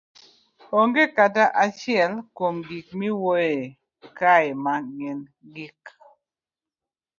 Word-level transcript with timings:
Onge 0.79 1.03
kata 1.15 1.43
achiel 1.63 2.13
kuom 2.35 2.55
gik 2.67 2.87
miwuoyoe 2.99 3.63
kae 4.17 4.49
ma 4.63 4.73
gin 4.95 5.19
gik 5.53 5.81